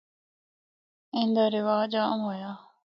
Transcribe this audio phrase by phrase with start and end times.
[1.17, 2.49] ان دا رواج عام ہویا۔